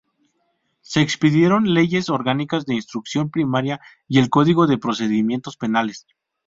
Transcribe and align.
Se 0.81 0.99
expidieron 1.01 1.75
leyes 1.75 2.09
orgánicas 2.09 2.65
de 2.65 2.73
instrucción 2.73 3.29
primaria 3.29 3.79
y 4.07 4.17
el 4.17 4.31
Código 4.31 4.65
de 4.65 4.79
Procedimientos 4.79 5.57
Penales. 5.57 6.07